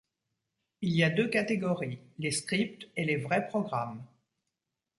Il 0.81 0.93
y 0.95 1.03
a 1.03 1.11
deux 1.11 1.27
catégories: 1.27 1.99
les 2.17 2.31
scripts 2.31 2.87
et 2.95 3.05
les 3.05 3.17
vrais 3.17 3.45
programmes. 3.45 4.01